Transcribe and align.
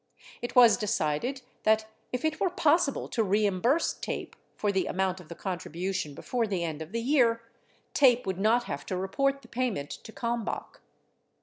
It 0.41 0.55
was 0.55 0.77
decided 0.77 1.43
that 1.61 1.85
if 2.11 2.25
it 2.25 2.39
were 2.39 2.49
possible 2.49 3.07
to 3.09 3.21
reimburse 3.23 3.93
TAPE 3.93 4.35
for 4.55 4.71
the 4.71 4.87
amount 4.87 5.19
of 5.19 5.27
the 5.29 5.35
contribution 5.35 6.15
before 6.15 6.47
the 6.47 6.63
end 6.63 6.81
of 6.81 6.91
the 6.91 7.03
year, 7.03 7.43
TAPE 7.93 8.25
would 8.25 8.39
not 8.39 8.63
have 8.63 8.83
to 8.87 8.97
report 8.97 9.43
the 9.43 9.47
payment 9.47 9.91
to 9.91 10.11
Kalmbach. 10.11 10.81